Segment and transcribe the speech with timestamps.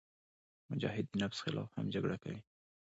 [0.69, 2.41] مجاهد د نفس خلاف هم جګړه کوي.